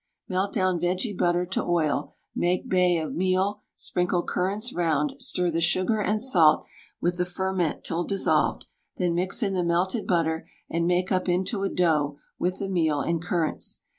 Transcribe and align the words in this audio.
Melt 0.27 0.51
down 0.51 0.79
vege 0.79 1.15
butter 1.15 1.45
to 1.45 1.61
oil, 1.63 2.15
make 2.35 2.67
bay 2.67 2.97
of 2.97 3.13
meal, 3.13 3.61
sprinkle 3.75 4.23
currants 4.23 4.73
round, 4.73 5.13
stir 5.19 5.51
the 5.51 5.61
sugar 5.61 6.01
and 6.01 6.19
salt 6.19 6.65
with 6.99 7.17
the 7.17 7.23
ferment 7.23 7.83
till 7.83 8.03
dissolved, 8.03 8.65
then 8.97 9.13
mix 9.13 9.43
in 9.43 9.53
the 9.53 9.63
melted 9.63 10.07
butter 10.07 10.47
and 10.67 10.87
make 10.87 11.11
up 11.11 11.29
into 11.29 11.61
a 11.61 11.69
dough 11.69 12.17
with 12.39 12.57
the 12.57 12.67
meal 12.67 12.99
and 12.99 13.21
currants. 13.21 13.81